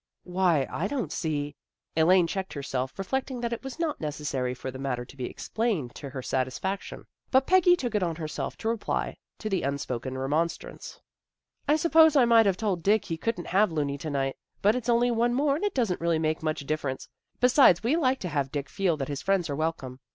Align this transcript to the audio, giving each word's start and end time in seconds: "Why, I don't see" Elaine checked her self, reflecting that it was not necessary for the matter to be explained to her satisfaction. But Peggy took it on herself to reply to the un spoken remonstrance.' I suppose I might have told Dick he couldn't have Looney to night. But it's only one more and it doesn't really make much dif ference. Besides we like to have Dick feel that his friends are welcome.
"Why, 0.23 0.65
I 0.71 0.87
don't 0.87 1.11
see" 1.11 1.55
Elaine 1.95 2.25
checked 2.25 2.53
her 2.53 2.63
self, 2.63 2.97
reflecting 2.97 3.39
that 3.41 3.53
it 3.53 3.63
was 3.63 3.77
not 3.77 4.01
necessary 4.01 4.55
for 4.55 4.71
the 4.71 4.79
matter 4.79 5.05
to 5.05 5.15
be 5.15 5.27
explained 5.29 5.93
to 5.93 6.09
her 6.09 6.23
satisfaction. 6.23 7.05
But 7.29 7.45
Peggy 7.45 7.75
took 7.75 7.93
it 7.93 8.01
on 8.01 8.15
herself 8.15 8.57
to 8.57 8.67
reply 8.67 9.17
to 9.37 9.47
the 9.47 9.63
un 9.63 9.77
spoken 9.77 10.17
remonstrance.' 10.17 10.99
I 11.69 11.75
suppose 11.75 12.15
I 12.15 12.25
might 12.25 12.47
have 12.47 12.57
told 12.57 12.81
Dick 12.81 13.05
he 13.05 13.15
couldn't 13.17 13.49
have 13.53 13.71
Looney 13.71 13.99
to 13.99 14.09
night. 14.09 14.37
But 14.63 14.73
it's 14.75 14.89
only 14.89 15.11
one 15.11 15.35
more 15.35 15.53
and 15.55 15.63
it 15.63 15.75
doesn't 15.75 16.01
really 16.01 16.17
make 16.17 16.41
much 16.41 16.65
dif 16.65 16.81
ference. 16.81 17.07
Besides 17.39 17.83
we 17.83 17.95
like 17.95 18.19
to 18.21 18.29
have 18.29 18.51
Dick 18.51 18.69
feel 18.69 18.97
that 18.97 19.07
his 19.07 19.21
friends 19.21 19.51
are 19.51 19.55
welcome. 19.55 19.99